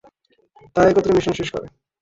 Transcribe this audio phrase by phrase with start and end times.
[0.75, 1.67] তারা একত্রে মিশন শেষ করে।